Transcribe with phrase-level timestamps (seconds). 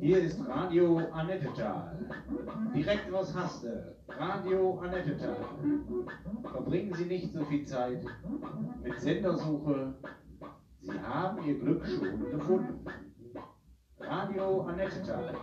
[0.00, 1.98] Hier ist Radio Annettetal.
[2.74, 3.96] Direkt aus Haste.
[4.08, 5.36] Radio Annettetal.
[6.42, 8.04] Verbringen Sie nicht so viel Zeit
[8.82, 9.94] mit Sendersuche.
[10.80, 12.84] Sie haben Ihr Glück schon gefunden.
[13.98, 15.34] Radio Annettetal.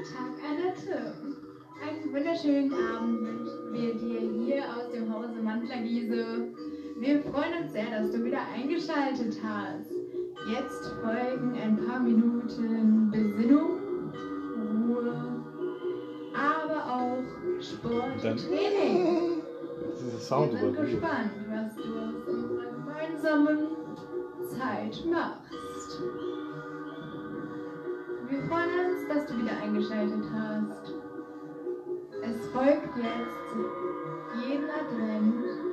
[0.00, 1.12] Guten Tag, Annette.
[1.86, 6.48] Einen wunderschönen Abend wünschen wir dir hier aus dem Hause Mantlergiese.
[6.96, 9.90] Wir freuen uns sehr, dass du wieder eingeschaltet hast.
[10.48, 13.78] Jetzt folgen ein paar Minuten Besinnung,
[14.88, 15.44] Ruhe,
[16.34, 19.42] aber auch Sport und Training.
[19.82, 23.68] Wir sind gespannt, was du aus unserer gemeinsamen
[24.48, 26.02] Zeit machst.
[28.30, 30.92] Wir freuen uns, dass du wieder eingeschaltet hast.
[32.22, 33.56] Es folgt jetzt
[34.46, 35.69] jeden Advent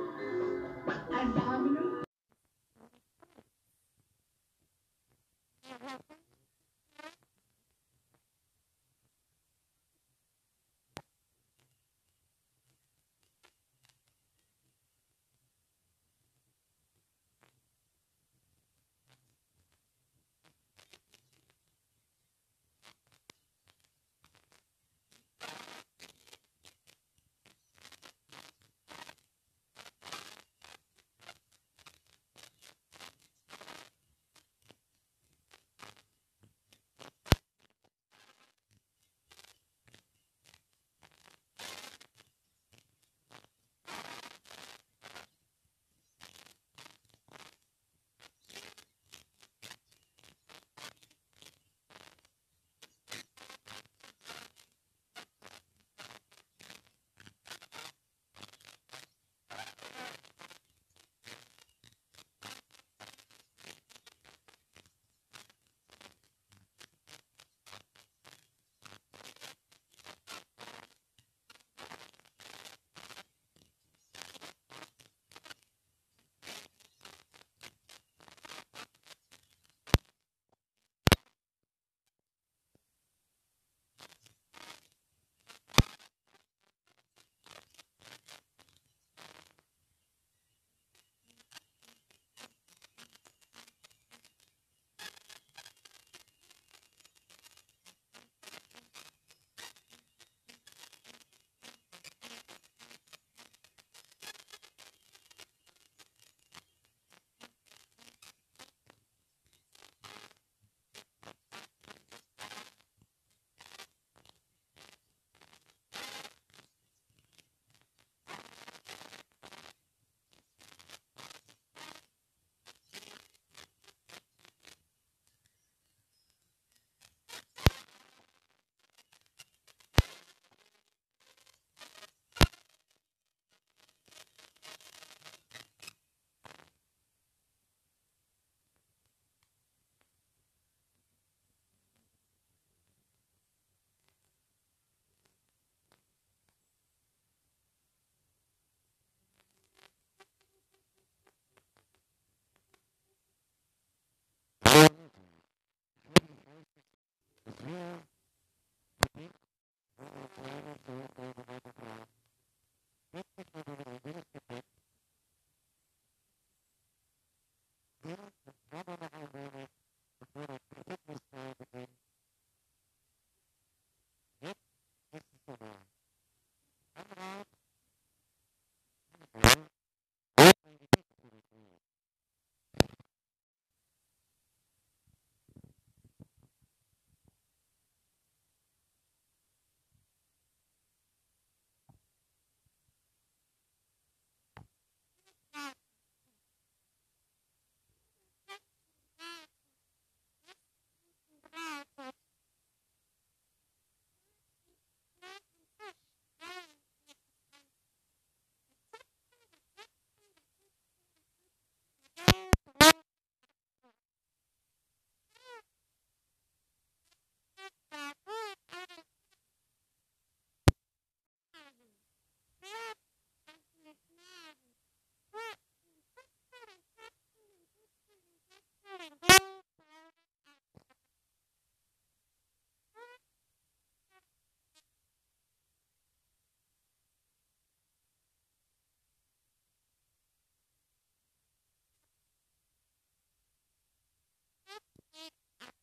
[157.68, 158.07] Yeah.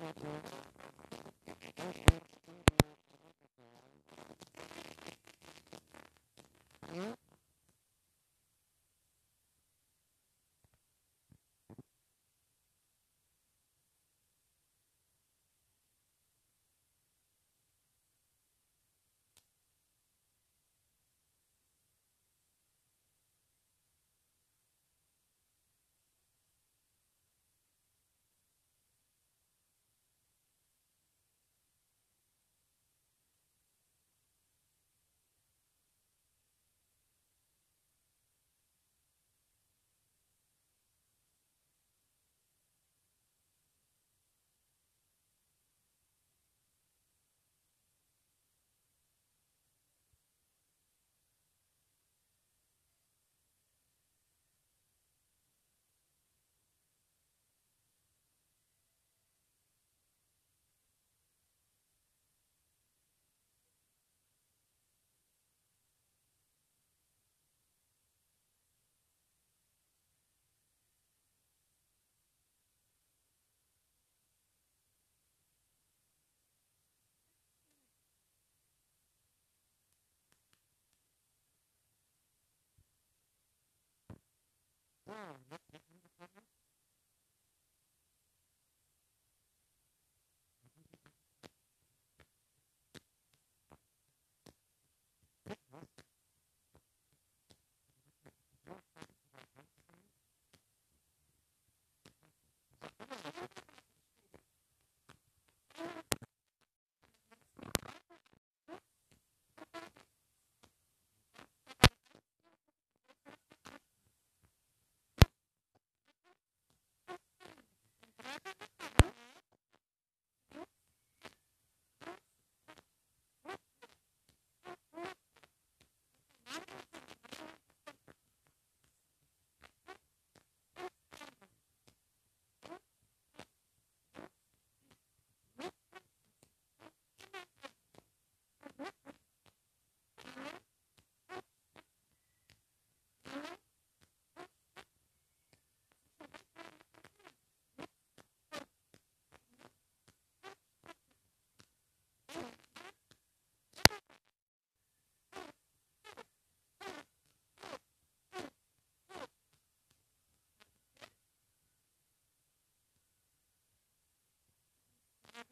[0.00, 0.59] Thank you.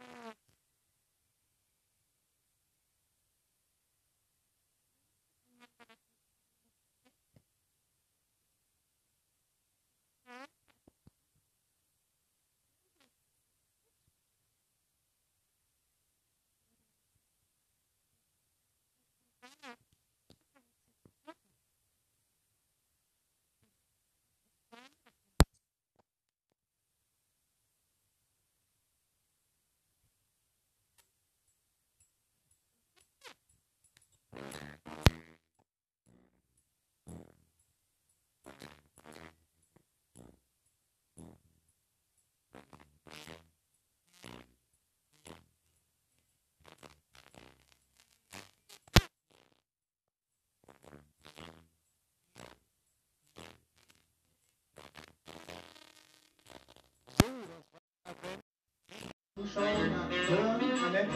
[0.00, 0.37] Mm-hmm.
[59.38, 59.66] Zuschauen,
[60.28, 61.12] hören, Annette.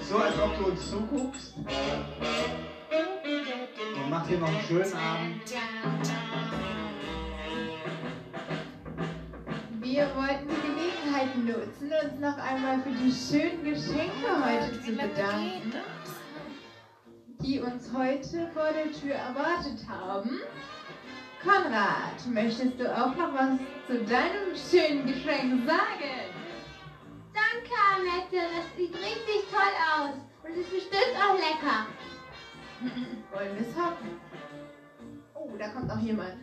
[0.00, 1.54] So, als ob du uns zuguckst.
[1.56, 1.66] Und
[4.08, 5.42] mach dir noch einen schönen Abend.
[9.80, 15.72] Wir wollten die Gelegenheit nutzen, uns noch einmal für die schönen Geschenke heute zu bedanken,
[17.40, 20.38] die uns heute vor der Tür erwartet haben.
[21.42, 26.28] Konrad, möchtest du auch noch was zu deinem schönen Geschenk sagen?
[27.32, 28.46] Danke, Annette.
[28.54, 30.10] Das sieht richtig toll aus.
[30.44, 31.86] Und ist bestimmt auch lecker.
[33.32, 34.20] Wollen wir es hoffen?
[35.34, 36.34] Oh, da kommt noch jemand.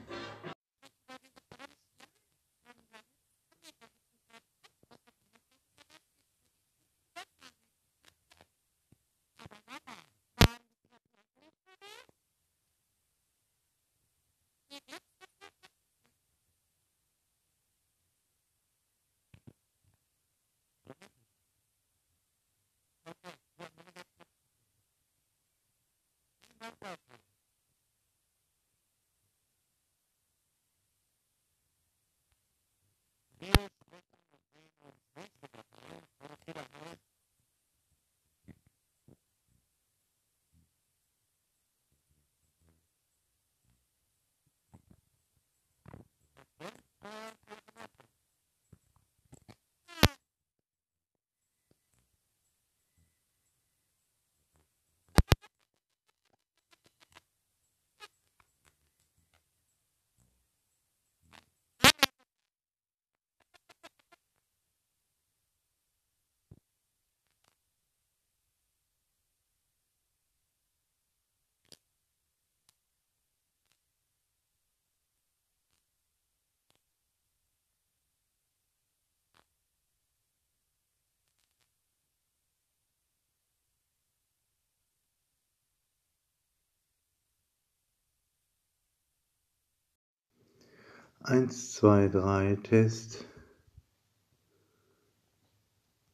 [91.24, 93.26] Eins, zwei, drei, Test.